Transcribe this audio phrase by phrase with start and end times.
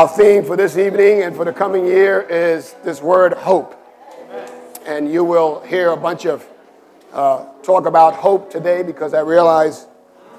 [0.00, 3.76] Our theme for this evening and for the coming year is this word hope.
[4.86, 6.48] And you will hear a bunch of
[7.12, 9.86] uh, talk about hope today because I realize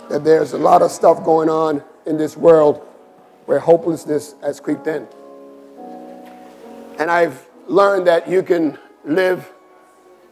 [0.10, 2.78] that there's a lot of stuff going on in this world
[3.46, 5.08] where hopelessness has creeped in.
[6.98, 9.48] And I've learned that you can live,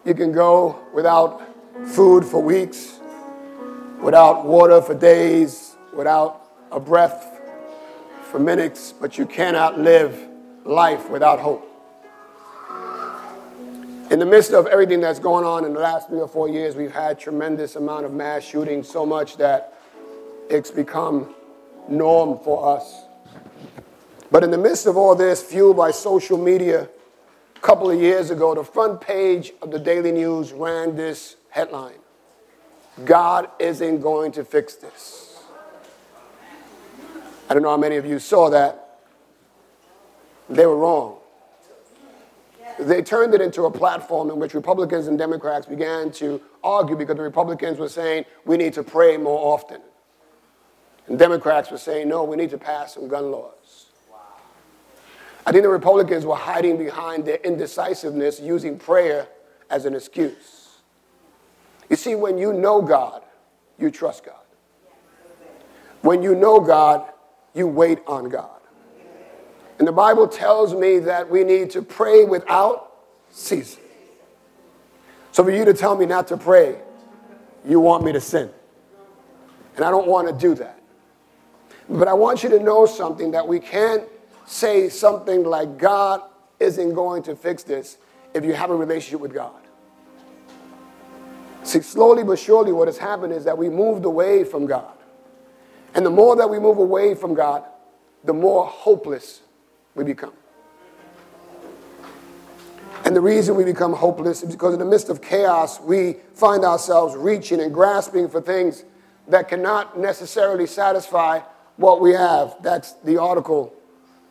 [0.06, 1.44] you can go without
[1.90, 3.00] food for weeks,
[4.02, 6.42] without water for days, without
[6.72, 7.29] a breath
[8.30, 10.28] for minutes, but you cannot live
[10.64, 11.66] life without hope.
[14.12, 16.76] In the midst of everything that's going on in the last three or four years,
[16.76, 19.74] we've had tremendous amount of mass shootings, so much that
[20.50, 21.34] it's become
[21.88, 23.04] norm for us.
[24.32, 26.88] But in the midst of all this, fueled by social media,
[27.56, 31.98] a couple of years ago, the front page of the Daily News ran this headline
[33.06, 35.29] God isn't going to fix this.
[37.50, 39.00] I don't know how many of you saw that.
[40.50, 41.18] They were wrong.
[42.80, 47.18] They turned it into a platform in which Republicans and Democrats began to argue because
[47.18, 49.82] the Republicans were saying we need to pray more often.
[51.08, 53.88] And Democrats were saying, no, we need to pass some gun laws.
[55.46, 59.28] I think the Republicans were hiding behind their indecisiveness, using prayer
[59.72, 60.78] as an excuse.
[61.90, 63.24] You see, when you know God,
[63.80, 64.36] you trust God.
[66.02, 67.10] When you know God,
[67.54, 68.60] you wait on God.
[69.80, 72.94] And the Bible tells me that we need to pray without
[73.32, 73.84] ceasing.
[75.32, 76.78] So for you to tell me not to pray,
[77.66, 78.50] you want me to sin.
[79.76, 80.82] And I don't want to do that.
[81.88, 84.04] But I want you to know something that we can't
[84.46, 86.22] say something like God
[86.60, 87.98] isn't going to fix this
[88.34, 89.54] if you have a relationship with God.
[91.64, 94.99] See, slowly but surely, what has happened is that we moved away from God.
[95.96, 97.64] And the more that we move away from God,
[98.24, 99.42] the more hopeless
[99.96, 100.34] we become.
[103.06, 106.64] And the reason we become hopeless is because in the midst of chaos, we find
[106.64, 108.84] ourselves reaching and grasping for things
[109.28, 111.40] that cannot necessarily satisfy
[111.78, 112.56] what we have.
[112.62, 113.74] That's the article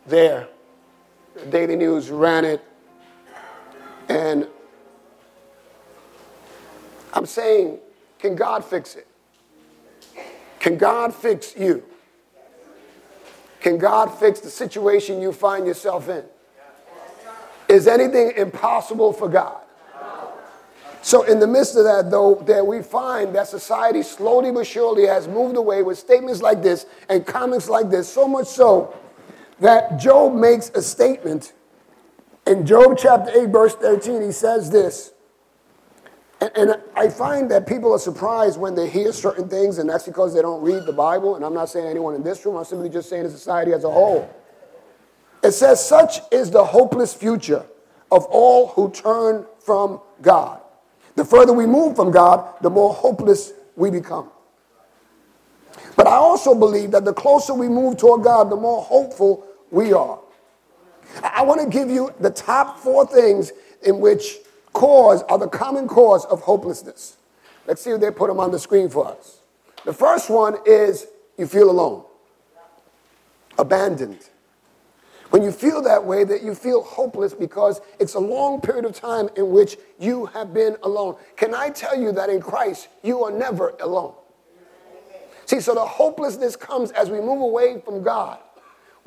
[0.07, 0.49] there.
[1.35, 2.63] The Daily News ran it.
[4.09, 4.47] And
[7.13, 7.79] I'm saying,
[8.21, 9.08] can God fix it?
[10.61, 11.85] Can God fix you?
[13.61, 16.25] Can God fix the situation you find yourself in?
[17.69, 19.61] Is anything impossible for God?
[21.01, 25.07] So, in the midst of that, though, that we find that society slowly but surely
[25.07, 28.97] has moved away with statements like this and comments like this, so much so
[29.61, 31.53] that Job makes a statement.
[32.47, 35.13] In Job chapter 8, verse 13, he says this.
[36.41, 40.04] And, and I find that people are surprised when they hear certain things, and that's
[40.04, 41.37] because they don't read the Bible.
[41.37, 43.84] And I'm not saying anyone in this room, I'm simply just saying the society as
[43.84, 44.32] a whole.
[45.43, 47.65] It says, Such is the hopeless future
[48.10, 50.60] of all who turn from God.
[51.16, 54.31] The further we move from God, the more hopeless we become.
[55.97, 59.93] But I also believe that the closer we move toward God, the more hopeful we
[59.93, 60.20] are.
[61.22, 64.37] I want to give you the top four things in which
[64.73, 67.17] cause are the common cause of hopelessness.
[67.67, 69.41] Let's see if they put them on the screen for us.
[69.84, 71.06] The first one is
[71.37, 72.05] you feel alone,
[73.59, 74.29] abandoned.
[75.31, 78.95] When you feel that way, that you feel hopeless because it's a long period of
[78.95, 81.17] time in which you have been alone.
[81.37, 84.15] Can I tell you that in Christ, you are never alone?
[85.45, 88.39] See, so the hopelessness comes as we move away from God.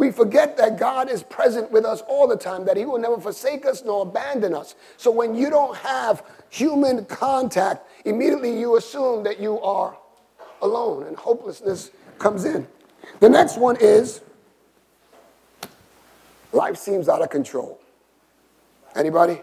[0.02, 3.20] We forget that God is present with us all the time, that He will never
[3.20, 4.74] forsake us nor abandon us.
[4.98, 9.96] So when you don't have human contact, immediately you assume that you are
[10.64, 12.68] alone and hopelessness comes in.
[13.20, 14.22] The next one is
[16.52, 17.80] life seems out of control.
[18.96, 19.40] Anybody?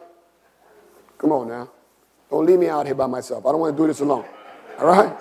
[1.19, 1.71] Come on now.
[2.31, 3.47] Don't leave me out here by myself.
[3.47, 4.25] I don't want to do this alone.
[4.81, 5.17] All right?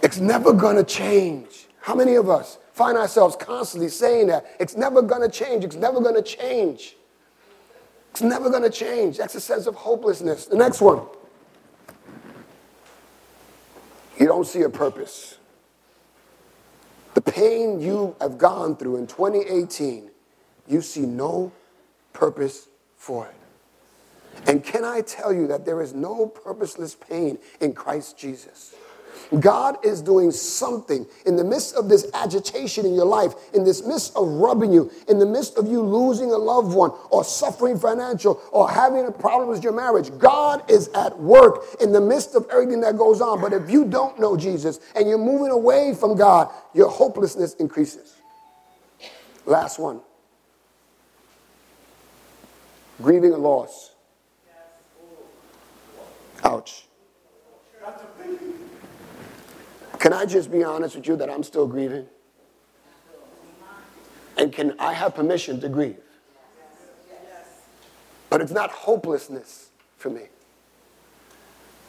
[0.00, 1.66] It's never going to change.
[1.80, 5.64] How many of us find ourselves constantly saying that it's never going to change?
[5.64, 6.94] It's never going to change.
[8.10, 9.16] It's never going to change.
[9.16, 10.44] That's a sense of hopelessness.
[10.44, 11.00] The next one
[14.18, 15.38] you don't see a purpose.
[17.14, 20.10] The pain you have gone through in 2018,
[20.68, 21.52] you see no
[22.12, 24.46] purpose for it.
[24.46, 28.74] And can I tell you that there is no purposeless pain in Christ Jesus?
[29.40, 33.84] God is doing something in the midst of this agitation in your life, in this
[33.84, 37.78] midst of rubbing you, in the midst of you losing a loved one or suffering
[37.78, 40.16] financial or having a problem with your marriage.
[40.18, 43.40] God is at work in the midst of everything that goes on.
[43.40, 48.14] But if you don't know Jesus and you're moving away from God, your hopelessness increases.
[49.44, 50.00] Last one.
[53.00, 53.92] Grieving a loss.
[56.44, 56.86] Ouch.
[60.06, 62.06] Can I just be honest with you that I'm still grieving?
[64.36, 65.98] And can I have permission to grieve?
[68.30, 70.26] But it's not hopelessness for me.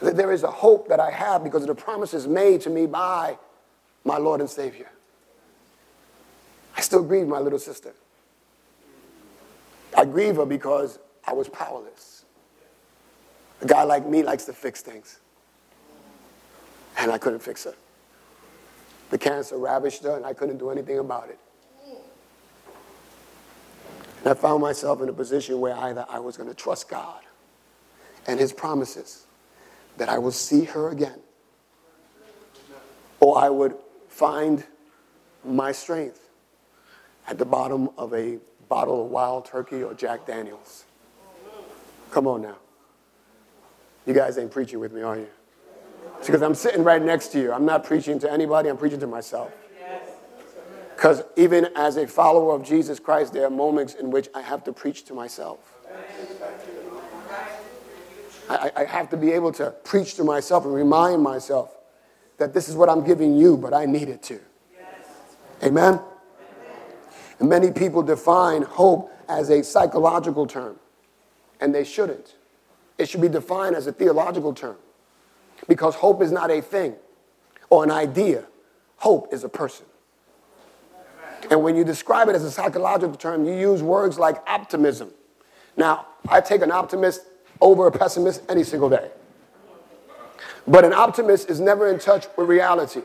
[0.00, 3.38] There is a hope that I have because of the promises made to me by
[4.02, 4.90] my Lord and Savior.
[6.76, 7.94] I still grieve my little sister.
[9.96, 12.24] I grieve her because I was powerless.
[13.60, 15.20] A guy like me likes to fix things.
[16.96, 17.74] And I couldn't fix her.
[19.10, 21.38] The cancer ravished her, and I couldn't do anything about it.
[24.20, 27.22] And I found myself in a position where either I was going to trust God
[28.26, 29.24] and His promises
[29.96, 31.20] that I will see her again,
[33.20, 33.74] or I would
[34.08, 34.64] find
[35.44, 36.28] my strength
[37.26, 38.38] at the bottom of a
[38.68, 40.84] bottle of wild turkey or Jack Daniels.
[42.10, 42.56] Come on now.
[44.06, 45.28] You guys ain't preaching with me, are you?
[46.26, 47.52] Because I'm sitting right next to you.
[47.52, 49.52] I'm not preaching to anybody, I'm preaching to myself.
[50.94, 54.64] Because even as a follower of Jesus Christ, there are moments in which I have
[54.64, 55.58] to preach to myself.
[58.50, 61.76] I, I, have to be able to preach to myself and remind myself
[62.38, 64.40] that this is what I'm giving you, but I need it too.
[65.62, 66.00] Amen?
[67.38, 70.80] And many people define hope as a psychological term,
[71.60, 72.34] and they shouldn't.
[72.96, 74.78] It should be defined as a theological term
[75.66, 76.94] because hope is not a thing
[77.70, 78.44] or an idea,
[78.96, 79.86] hope is a person.
[81.50, 85.10] And when you describe it as a psychological term, you use words like optimism.
[85.76, 87.22] Now, I take an optimist
[87.60, 89.10] over a pessimist any single day.
[90.66, 93.00] But an optimist is never in touch with reality.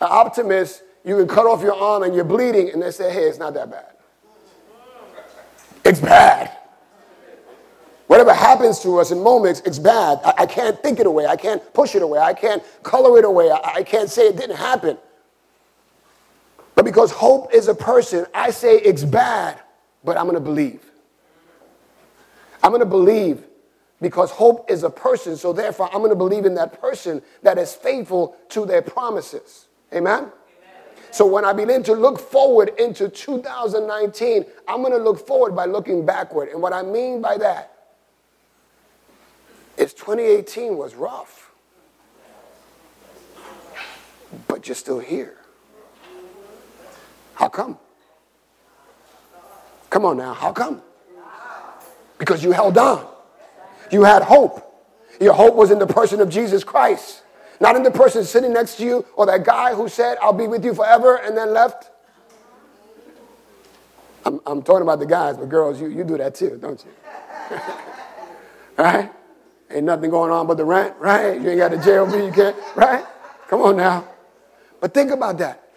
[0.00, 3.24] An optimist, you can cut off your arm and you're bleeding, and they say, hey,
[3.24, 3.86] it's not that bad.
[5.84, 6.56] It's bad.
[8.10, 10.18] Whatever happens to us in moments, it's bad.
[10.24, 11.26] I, I can't think it away.
[11.26, 12.18] I can't push it away.
[12.18, 13.52] I can't color it away.
[13.52, 14.98] I, I can't say it didn't happen.
[16.74, 19.60] But because hope is a person, I say it's bad,
[20.02, 20.82] but I'm going to believe.
[22.64, 23.44] I'm going to believe
[24.00, 27.58] because hope is a person, so therefore I'm going to believe in that person that
[27.58, 29.68] is faithful to their promises.
[29.92, 30.24] Amen?
[30.24, 30.32] Amen?
[31.12, 35.66] So when I begin to look forward into 2019, I'm going to look forward by
[35.66, 36.48] looking backward.
[36.48, 37.76] And what I mean by that
[39.76, 41.50] is 2018 was rough,
[44.46, 45.36] but you're still here.
[47.34, 47.78] How come?
[49.88, 50.82] Come on now, how come?
[52.18, 53.06] Because you held on.
[53.90, 54.66] You had hope.
[55.20, 57.22] Your hope was in the person of Jesus Christ,
[57.60, 60.46] not in the person sitting next to you or that guy who said, I'll be
[60.46, 61.90] with you forever and then left.
[64.24, 67.56] I'm, I'm talking about the guys, but girls, you, you do that too, don't you?
[68.76, 69.10] right?
[69.70, 71.40] Ain't nothing going on but the rent, right?
[71.40, 73.04] You ain't got a JOB, you can't, right?
[73.48, 74.06] Come on now.
[74.80, 75.68] But think about that.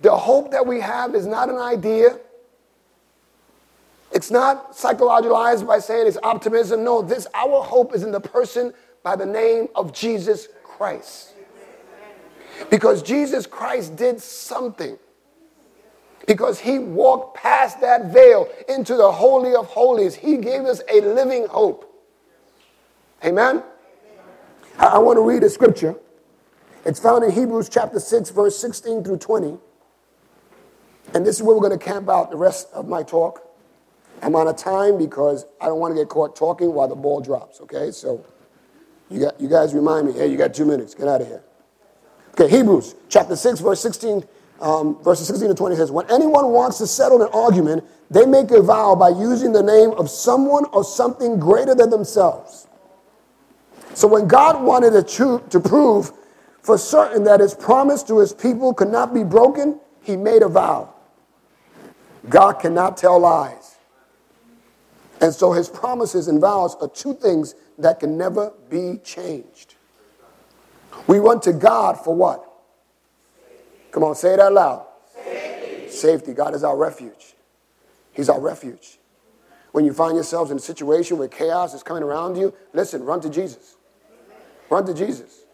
[0.00, 2.18] The hope that we have is not an idea.
[4.12, 6.84] It's not psychologized by saying it's optimism.
[6.84, 8.72] No, this our hope is in the person
[9.02, 11.34] by the name of Jesus Christ.
[12.70, 14.98] Because Jesus Christ did something.
[16.26, 20.14] Because he walked past that veil into the Holy of Holies.
[20.14, 21.87] He gave us a living hope.
[23.24, 23.62] Amen?
[24.78, 25.96] I want to read a scripture.
[26.84, 29.58] It's found in Hebrews chapter 6, verse 16 through 20.
[31.14, 33.42] And this is where we're going to camp out the rest of my talk.
[34.22, 37.20] I'm on a time because I don't want to get caught talking while the ball
[37.20, 37.90] drops, okay?
[37.90, 38.24] So
[39.10, 40.94] you, got, you guys remind me, hey, you got two minutes.
[40.94, 41.42] Get out of here.
[42.32, 44.24] Okay, Hebrews chapter 6, verse 16,
[44.60, 48.50] um, verses 16 to 20 says, When anyone wants to settle an argument, they make
[48.52, 52.67] a vow by using the name of someone or something greater than themselves.
[53.98, 56.12] So when God wanted to, to prove
[56.62, 60.48] for certain that his promise to his people could not be broken, he made a
[60.48, 60.94] vow.
[62.28, 63.74] God cannot tell lies.
[65.20, 69.74] And so his promises and vows are two things that can never be changed.
[71.08, 72.48] We run to God for what?
[73.90, 74.86] Come on, say it out loud.
[75.12, 75.90] Safety.
[75.90, 76.34] Safety.
[76.34, 77.34] God is our refuge.
[78.12, 79.00] He's our refuge.
[79.72, 83.20] When you find yourselves in a situation where chaos is coming around you, listen, run
[83.22, 83.74] to Jesus.
[84.70, 85.44] Run to Jesus.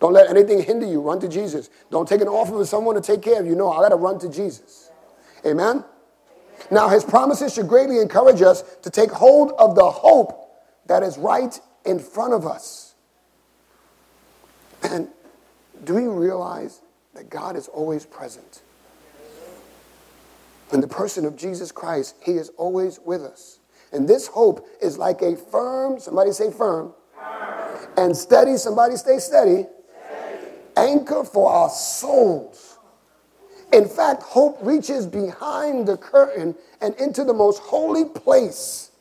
[0.00, 1.00] Don't let anything hinder you.
[1.00, 1.70] Run to Jesus.
[1.90, 3.56] Don't take an offer of someone to take care of you.
[3.56, 4.90] No, I got to run to Jesus.
[5.44, 5.84] Amen?
[6.70, 10.50] Now, his promises should greatly encourage us to take hold of the hope
[10.86, 12.94] that is right in front of us.
[14.82, 15.08] And
[15.84, 16.80] do we realize
[17.14, 18.62] that God is always present?
[20.72, 23.58] In the person of Jesus Christ, He is always with us.
[23.92, 27.67] And this hope is like a firm, somebody say firm, firm.
[27.98, 29.66] And steady, somebody stay steady,
[30.06, 32.78] steady, anchor for our souls.
[33.72, 38.92] In fact, hope reaches behind the curtain and into the most holy place.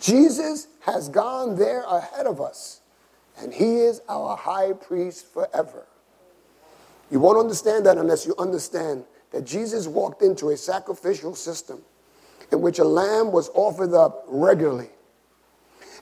[0.00, 2.80] Jesus has gone there ahead of us,
[3.38, 5.84] and he is our high priest forever.
[7.10, 11.82] You won't understand that unless you understand that Jesus walked into a sacrificial system
[12.52, 14.90] in which a lamb was offered up regularly.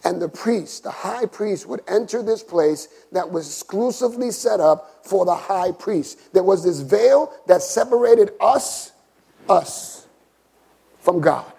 [0.02, 5.04] And the priest, the high priest, would enter this place that was exclusively set up
[5.04, 6.32] for the high priest.
[6.32, 8.92] There was this veil that separated us,
[9.48, 10.06] us,
[11.00, 11.52] from God.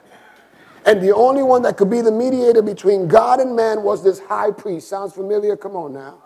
[0.86, 4.20] And the only one that could be the mediator between God and man was this
[4.20, 4.88] high priest.
[4.88, 5.56] Sounds familiar?
[5.56, 6.18] Come on now.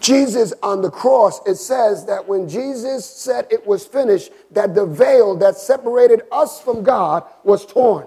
[0.00, 4.86] Jesus on the cross, it says that when Jesus said it was finished, that the
[4.86, 8.06] veil that separated us from God was torn.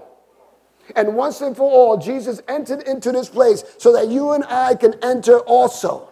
[0.96, 4.76] And once and for all, Jesus entered into this place so that you and I
[4.76, 6.10] can enter also.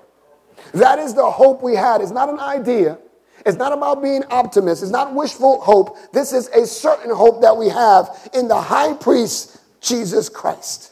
[0.73, 2.01] That is the hope we had.
[2.01, 2.97] It's not an idea.
[3.45, 4.81] It's not about being optimist.
[4.83, 5.97] It's not wishful hope.
[6.11, 10.91] This is a certain hope that we have in the high priest, Jesus Christ.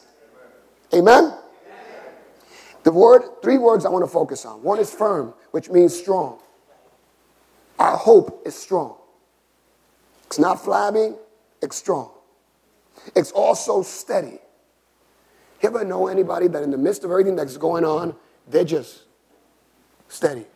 [0.94, 1.34] Amen?
[2.84, 4.62] The word, three words I want to focus on.
[4.62, 6.38] One is firm, which means strong.
[7.78, 8.96] Our hope is strong.
[10.26, 11.14] It's not flabby,
[11.60, 12.10] it's strong.
[13.14, 14.38] It's also steady.
[15.62, 18.14] You ever know anybody that in the midst of everything that's going on,
[18.46, 19.04] they're just
[20.08, 20.46] steady?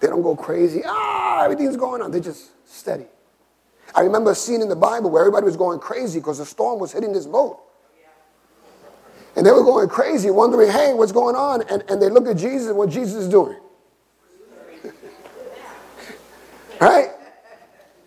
[0.00, 0.82] They don't go crazy.
[0.84, 2.10] Ah, everything's going on.
[2.10, 3.06] They're just steady.
[3.94, 6.80] I remember a scene in the Bible where everybody was going crazy because the storm
[6.80, 7.60] was hitting this boat.
[9.36, 11.62] And they were going crazy, wondering, hey, what's going on?
[11.70, 13.58] And, and they look at Jesus and what Jesus is doing.
[16.80, 17.10] right?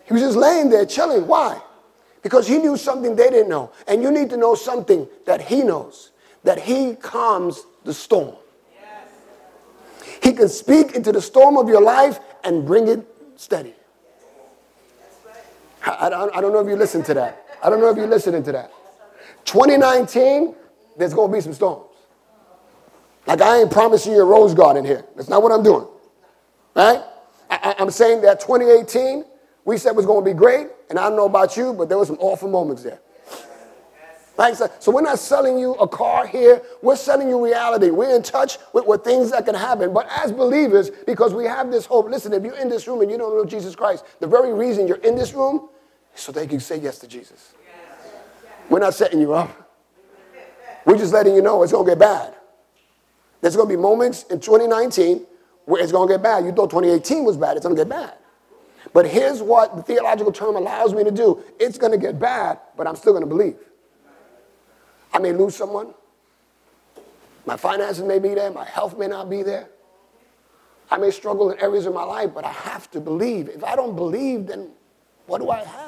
[0.04, 1.26] He was just laying there chilling.
[1.26, 1.60] Why?
[2.26, 3.70] Because he knew something they didn't know.
[3.86, 6.10] And you need to know something that he knows
[6.42, 8.34] that he calms the storm.
[10.24, 13.06] He can speak into the storm of your life and bring it
[13.36, 13.74] steady.
[15.84, 17.46] I, I, I don't know if you listen to that.
[17.62, 18.72] I don't know if you're listening to that.
[19.44, 20.52] 2019,
[20.98, 21.84] there's going to be some storms.
[23.28, 25.04] Like I ain't promising you a rose garden here.
[25.14, 25.86] That's not what I'm doing.
[26.74, 27.04] Right?
[27.48, 29.24] I, am saying that 2018,
[29.66, 31.88] we said it was going to be great, and I don't know about you, but
[31.88, 33.00] there were some awful moments there.
[34.38, 34.54] Right?
[34.54, 36.62] So we're not selling you a car here.
[36.82, 37.90] We're selling you reality.
[37.90, 39.92] We're in touch with, with things that can happen.
[39.92, 43.10] But as believers, because we have this hope, listen, if you're in this room and
[43.10, 45.68] you don't know Jesus Christ, the very reason you're in this room
[46.14, 47.54] is so they can say yes to Jesus.
[48.68, 49.50] We're not setting you up.
[50.84, 52.34] We're just letting you know it's going to get bad.
[53.40, 55.26] There's going to be moments in 2019
[55.64, 56.44] where it's going to get bad.
[56.44, 58.14] You thought 2018 was bad, it's going to get bad.
[58.96, 62.58] But here's what the theological term allows me to do it's going to get bad,
[62.78, 63.58] but I'm still going to believe.
[65.12, 65.92] I may lose someone.
[67.44, 69.68] My finances may be there, my health may not be there.
[70.90, 73.50] I may struggle in areas of my life, but I have to believe.
[73.50, 74.70] If I don't believe, then
[75.26, 75.85] what do I have?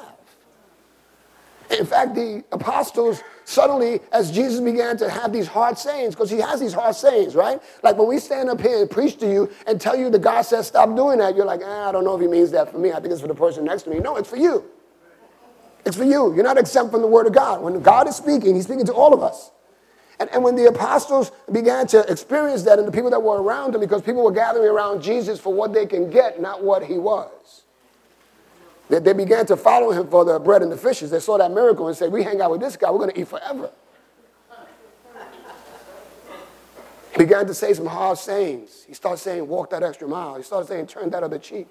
[1.79, 6.39] In fact, the apostles suddenly, as Jesus began to have these hard sayings, because he
[6.39, 7.61] has these hard sayings, right?
[7.83, 10.41] Like when we stand up here and preach to you and tell you that God
[10.41, 12.77] says stop doing that, you're like, eh, I don't know if he means that for
[12.77, 12.91] me.
[12.91, 13.99] I think it's for the person next to me.
[13.99, 14.65] No, it's for you.
[15.85, 16.35] It's for you.
[16.35, 17.61] You're not exempt from the word of God.
[17.61, 19.51] When God is speaking, he's speaking to all of us.
[20.19, 23.73] And, and when the apostles began to experience that and the people that were around
[23.73, 26.97] them, because people were gathering around Jesus for what they can get, not what he
[26.97, 27.63] was.
[28.89, 31.11] They, they began to follow him for the bread and the fishes.
[31.11, 33.19] They saw that miracle and said, We hang out with this guy, we're going to
[33.19, 33.69] eat forever.
[37.11, 38.85] He began to say some hard sayings.
[38.87, 40.35] He started saying, Walk that extra mile.
[40.35, 41.67] He started saying, Turn that other cheek.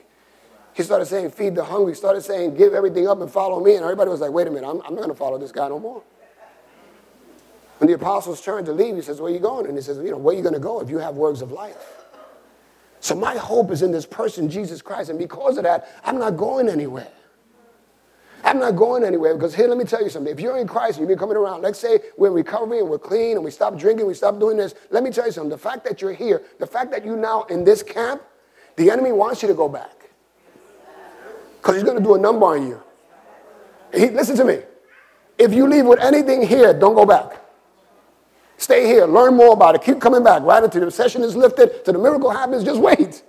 [0.75, 1.93] He started saying, Feed the hungry.
[1.93, 3.75] He started saying, Give everything up and follow me.
[3.75, 5.69] And everybody was like, Wait a minute, I'm, I'm not going to follow this guy
[5.69, 6.03] no more.
[7.79, 9.67] When the apostles turned to leave, he says, Where are you going?
[9.67, 11.43] And he says, You know, where are you going to go if you have words
[11.43, 12.07] of life?
[13.01, 15.11] So my hope is in this person, Jesus Christ.
[15.11, 17.09] And because of that, I'm not going anywhere.
[18.45, 20.33] I'm not going anywhere because here, let me tell you something.
[20.33, 22.89] If you're in Christ and you've been coming around, let's say we're in recovery and
[22.89, 24.75] we're clean and we stop drinking, we stop doing this.
[24.91, 25.51] Let me tell you something.
[25.51, 28.23] The fact that you're here, the fact that you're now in this camp,
[28.77, 30.11] the enemy wants you to go back
[31.57, 32.83] because he's going to do a number on you.
[33.93, 34.61] He, listen to me.
[35.37, 37.38] If you leave with anything here, don't go back.
[38.59, 41.85] Stay here, learn more about it, keep coming back, right until the session is lifted,
[41.85, 43.23] till the miracle happens, just wait.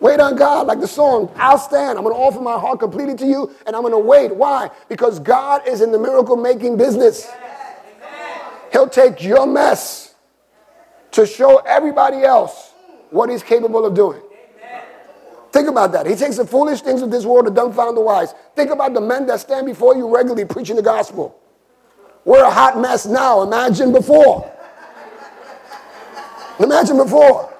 [0.00, 1.98] Wait on God, like the song, I'll stand.
[1.98, 4.34] I'm going to offer my heart completely to you, and I'm going to wait.
[4.34, 4.70] Why?
[4.88, 7.26] Because God is in the miracle making business.
[8.70, 10.14] He'll take your mess
[11.12, 12.72] to show everybody else
[13.10, 14.20] what He's capable of doing.
[15.52, 16.06] Think about that.
[16.06, 18.34] He takes the foolish things of this world to dumbfound the wise.
[18.54, 21.39] Think about the men that stand before you regularly preaching the gospel.
[22.24, 23.42] We're a hot mess now.
[23.42, 24.50] Imagine before.
[26.58, 27.52] Imagine before.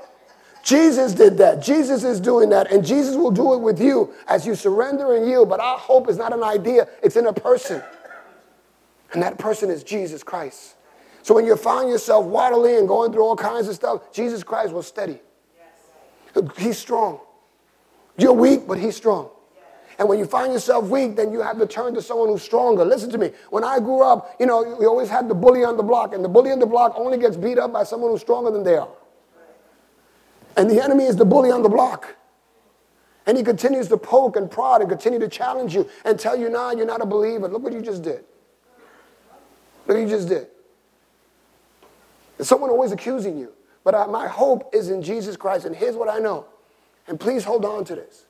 [0.62, 1.62] Jesus did that.
[1.62, 2.70] Jesus is doing that.
[2.70, 5.48] And Jesus will do it with you as you surrender and yield.
[5.48, 7.82] But our hope is not an idea, it's in a person.
[9.12, 10.76] And that person is Jesus Christ.
[11.22, 14.72] So when you find yourself waddling and going through all kinds of stuff, Jesus Christ
[14.72, 15.18] will steady.
[16.56, 17.20] He's strong.
[18.16, 19.30] You're weak, but he's strong.
[20.00, 22.86] And when you find yourself weak, then you have to turn to someone who's stronger.
[22.86, 23.32] Listen to me.
[23.50, 26.24] When I grew up, you know, we always had the bully on the block, and
[26.24, 28.76] the bully on the block only gets beat up by someone who's stronger than they
[28.76, 28.88] are.
[30.56, 32.16] And the enemy is the bully on the block.
[33.26, 36.48] And he continues to poke and prod and continue to challenge you and tell you,
[36.48, 37.46] nah, you're not a believer.
[37.46, 38.24] Look what you just did.
[39.86, 40.46] Look what you just did.
[42.38, 43.52] There's someone always accusing you.
[43.84, 45.66] But I, my hope is in Jesus Christ.
[45.66, 46.46] And here's what I know.
[47.06, 48.24] And please hold on to this.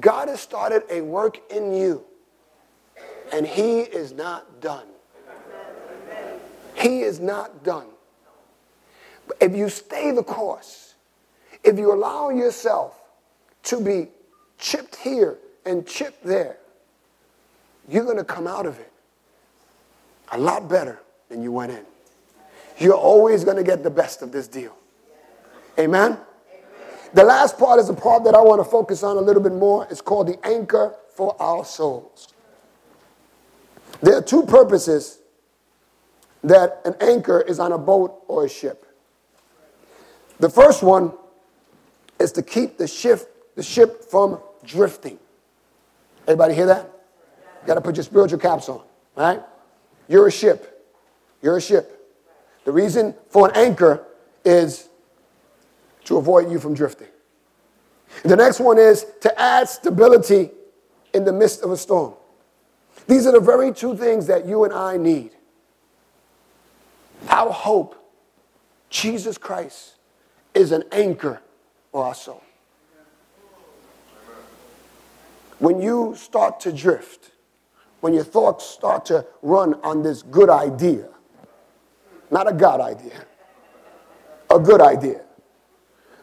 [0.00, 2.04] God has started a work in you,
[3.32, 4.86] and He is not done.
[6.74, 7.86] He is not done.
[9.26, 10.94] But if you stay the course,
[11.62, 13.00] if you allow yourself
[13.64, 14.08] to be
[14.58, 16.58] chipped here and chipped there,
[17.88, 18.92] you're going to come out of it
[20.32, 21.84] a lot better than you went in.
[22.78, 24.74] You're always going to get the best of this deal.
[25.78, 26.18] Amen?
[27.14, 29.52] The last part is the part that I want to focus on a little bit
[29.52, 29.86] more.
[29.88, 32.34] It's called the anchor for our souls.
[34.02, 35.20] There are two purposes
[36.42, 38.84] that an anchor is on a boat or a ship.
[40.40, 41.12] The first one
[42.18, 45.18] is to keep the ship, the ship from drifting.
[46.26, 46.90] Everybody hear that?
[47.62, 48.82] You got to put your spiritual caps on,
[49.14, 49.40] right?
[50.08, 50.84] You're a ship.
[51.40, 52.12] You're a ship.
[52.64, 54.04] The reason for an anchor
[54.44, 54.88] is
[56.04, 57.08] to avoid you from drifting.
[58.22, 60.50] The next one is to add stability
[61.12, 62.14] in the midst of a storm.
[63.06, 65.32] These are the very two things that you and I need.
[67.28, 67.96] Our hope,
[68.90, 69.94] Jesus Christ,
[70.54, 71.40] is an anchor
[71.90, 72.42] for our soul.
[75.58, 77.30] When you start to drift,
[78.00, 81.08] when your thoughts start to run on this good idea,
[82.30, 83.24] not a God idea,
[84.50, 85.23] a good idea,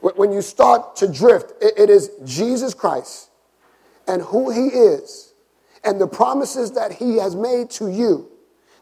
[0.01, 3.29] when you start to drift, it is Jesus Christ
[4.07, 5.33] and who he is
[5.83, 8.29] and the promises that he has made to you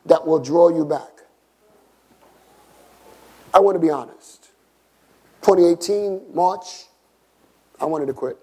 [0.05, 1.21] that will draw you back.
[3.53, 4.49] I want to be honest.
[5.41, 6.85] 2018, March,
[7.79, 8.37] I wanted to quit.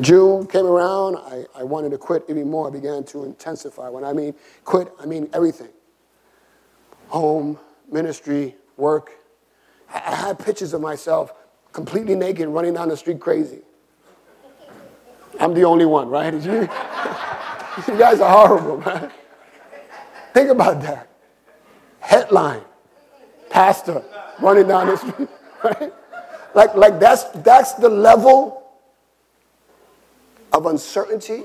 [0.00, 2.68] June came around, I, I wanted to quit even more.
[2.68, 3.88] I began to intensify.
[3.88, 5.70] When I mean quit, I mean everything
[7.08, 7.58] home,
[7.90, 9.12] ministry, work,
[9.92, 11.32] I had pictures of myself
[11.72, 13.60] completely naked running down the street crazy.
[15.40, 16.34] I'm the only one, right?
[17.78, 19.12] You, you guys are horrible, man.
[20.34, 21.08] Think about that.
[22.00, 22.62] Headline,
[23.50, 24.02] pastor
[24.40, 25.28] running down the street,
[25.62, 25.92] right?
[26.54, 28.68] Like, like that's, that's the level
[30.52, 31.44] of uncertainty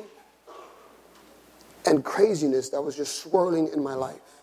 [1.85, 4.42] and craziness that was just swirling in my life.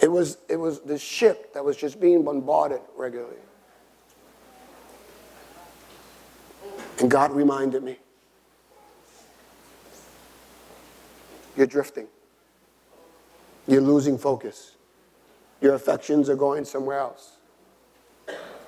[0.00, 3.36] It was, it was the ship that was just being bombarded regularly.
[6.98, 7.98] And God reminded me
[11.56, 12.06] you're drifting,
[13.66, 14.76] you're losing focus,
[15.60, 17.38] your affections are going somewhere else.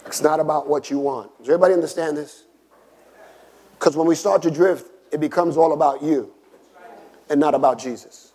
[0.07, 1.37] It's not about what you want.
[1.39, 2.45] Does everybody understand this?
[3.79, 6.33] Because when we start to drift, it becomes all about you
[7.29, 8.28] and not about Jesus.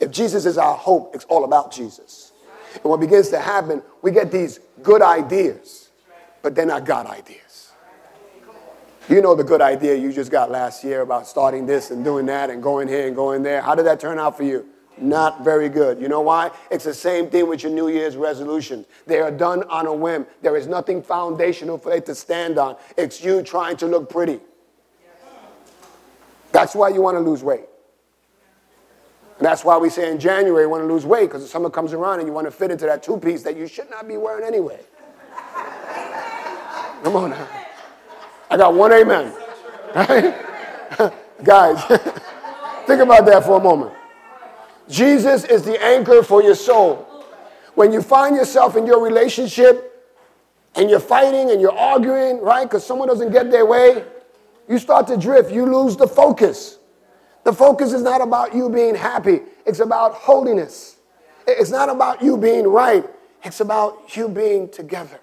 [0.00, 2.32] If Jesus is our hope, it's all about Jesus.
[2.74, 5.90] And what begins to happen, we get these good ideas,
[6.42, 7.72] but they're not God ideas.
[9.08, 12.26] You know the good idea you just got last year about starting this and doing
[12.26, 13.62] that and going here and going there.
[13.62, 14.66] How did that turn out for you?
[14.98, 16.00] Not very good.
[16.00, 16.50] You know why?
[16.70, 18.86] It's the same thing with your New Year's resolutions.
[19.06, 20.26] They are done on a whim.
[20.42, 22.76] There is nothing foundational for it to stand on.
[22.96, 24.40] It's you trying to look pretty.
[26.50, 27.66] That's why you want to lose weight.
[29.38, 31.68] And that's why we say in January you want to lose weight because the summer
[31.68, 34.08] comes around and you want to fit into that two piece that you should not
[34.08, 34.80] be wearing anyway.
[37.02, 37.48] Come on now.
[38.50, 39.32] I got one amen.
[41.44, 41.84] Guys,
[42.86, 43.92] think about that for a moment.
[44.88, 47.24] Jesus is the anchor for your soul.
[47.74, 49.92] When you find yourself in your relationship
[50.74, 54.04] and you're fighting and you're arguing, right, because someone doesn't get their way,
[54.68, 55.52] you start to drift.
[55.52, 56.78] You lose the focus.
[57.46, 60.96] The focus is not about you being happy, it's about holiness.
[61.46, 63.08] It's not about you being right,
[63.44, 65.20] it's about you being together.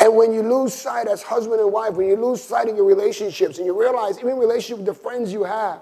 [0.00, 2.86] And when you lose sight as husband and wife, when you lose sight in your
[2.86, 5.80] relationships, and you realize even relationship with the friends you have,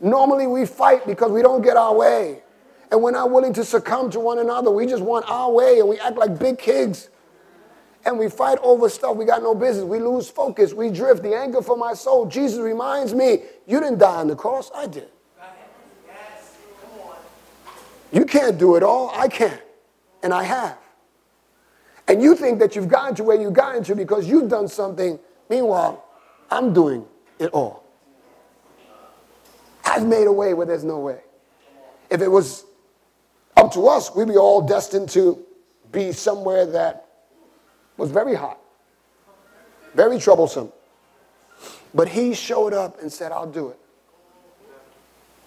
[0.00, 2.42] normally we fight because we don't get our way.
[2.90, 4.70] And we're not willing to succumb to one another.
[4.70, 7.08] We just want our way and we act like big kids.
[8.08, 9.84] And we fight over stuff we got no business.
[9.84, 10.72] We lose focus.
[10.72, 11.22] We drift.
[11.22, 12.24] The anchor for my soul.
[12.24, 14.70] Jesus reminds me, you didn't die on the cross.
[14.74, 15.10] I did.
[18.10, 19.10] You can't do it all.
[19.14, 19.58] I can.
[20.22, 20.78] And I have.
[22.08, 25.18] And you think that you've gotten to where you've gotten to because you've done something.
[25.50, 26.02] Meanwhile,
[26.50, 27.04] I'm doing
[27.38, 27.84] it all.
[29.84, 31.20] I've made a way where there's no way.
[32.08, 32.64] If it was
[33.54, 35.44] up to us, we'd be all destined to
[35.92, 37.07] be somewhere that
[37.98, 38.58] was very hot,
[39.94, 40.72] very troublesome.
[41.92, 43.78] But he showed up and said, I'll do it.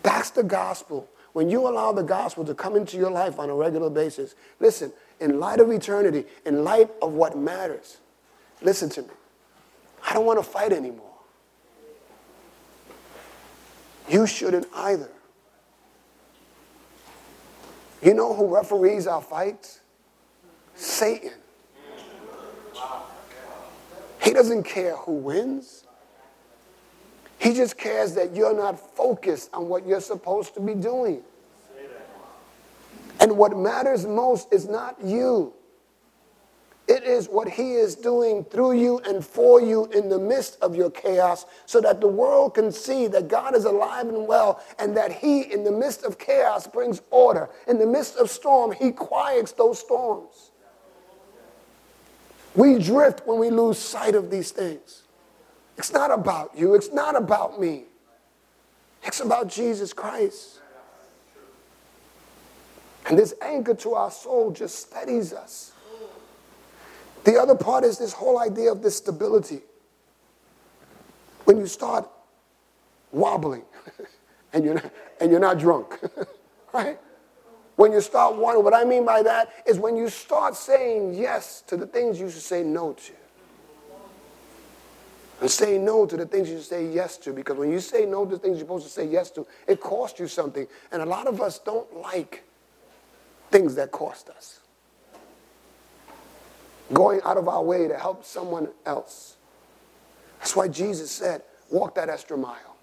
[0.03, 1.07] That's the gospel.
[1.33, 4.91] When you allow the gospel to come into your life on a regular basis, listen,
[5.19, 7.97] in light of eternity, in light of what matters,
[8.61, 9.09] listen to me.
[10.05, 11.07] I don't want to fight anymore.
[14.09, 15.09] You shouldn't either.
[18.01, 19.79] You know who referees our fights?
[20.75, 21.33] Satan.
[24.21, 25.85] He doesn't care who wins.
[27.39, 31.23] He just cares that you're not focused on what you're supposed to be doing.
[33.19, 35.53] And what matters most is not you.
[36.87, 40.75] It is what he is doing through you and for you in the midst of
[40.75, 44.97] your chaos so that the world can see that God is alive and well and
[44.97, 47.49] that he, in the midst of chaos, brings order.
[47.67, 50.50] In the midst of storm, he quiets those storms.
[52.55, 55.03] We drift when we lose sight of these things.
[55.77, 57.85] It's not about you, it's not about me,
[59.03, 60.59] it's about Jesus Christ.
[63.07, 65.71] And this anchor to our soul just steadies us.
[67.23, 69.61] The other part is this whole idea of this stability.
[71.45, 72.07] When you start
[73.11, 73.63] wobbling
[74.53, 75.99] and you're not, and you're not drunk,
[76.73, 76.99] right?
[77.81, 81.63] When you start wanting, what I mean by that is when you start saying yes
[81.65, 83.13] to the things you should say no to.
[85.39, 87.33] And saying no to the things you should say yes to.
[87.33, 89.81] Because when you say no to the things you're supposed to say yes to, it
[89.81, 90.67] costs you something.
[90.91, 92.43] And a lot of us don't like
[93.49, 94.59] things that cost us.
[96.93, 99.37] Going out of our way to help someone else.
[100.37, 101.41] That's why Jesus said,
[101.71, 102.77] walk that extra mile.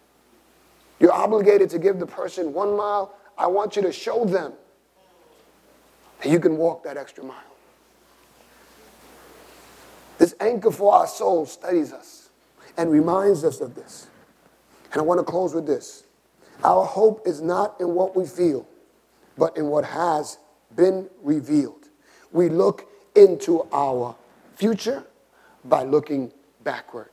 [0.98, 3.14] You're obligated to give the person one mile.
[3.38, 4.54] I want you to show them
[6.22, 7.36] and you can walk that extra mile.
[10.18, 12.30] This anchor for our soul studies us
[12.76, 14.08] and reminds us of this.
[14.92, 16.04] And I want to close with this.
[16.64, 18.66] Our hope is not in what we feel,
[19.36, 20.38] but in what has
[20.74, 21.88] been revealed.
[22.32, 24.16] We look into our
[24.56, 25.04] future
[25.64, 26.32] by looking
[26.64, 27.10] backward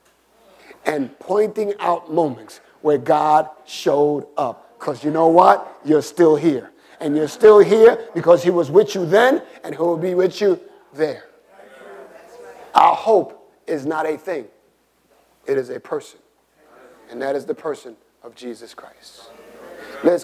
[0.86, 4.78] and pointing out moments where God showed up.
[4.80, 5.80] Because you know what?
[5.86, 9.82] You're still here and you're still here because he was with you then and he
[9.82, 10.60] will be with you
[10.94, 11.26] there.
[12.74, 14.46] Our hope is not a thing,
[15.46, 16.20] it is a person.
[17.10, 19.30] And that is the person of Jesus Christ.
[20.04, 20.24] Let's